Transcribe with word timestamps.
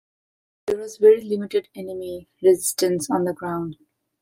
There 0.65 0.79
was 0.79 0.97
very 0.97 1.21
limited 1.23 1.69
enemy 1.75 2.27
resistance 2.41 3.07
on 3.11 3.23
the 3.25 3.33
ground. 3.33 3.77